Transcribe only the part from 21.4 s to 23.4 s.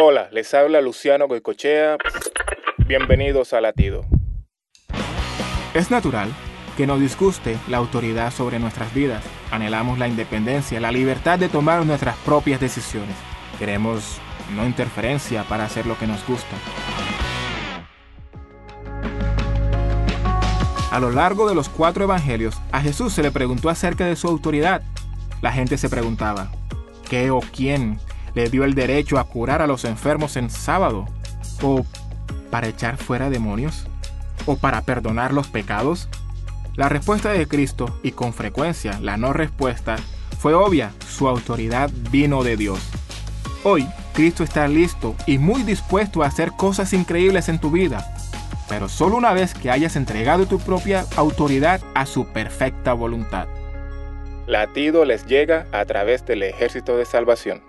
de los cuatro evangelios, a Jesús se le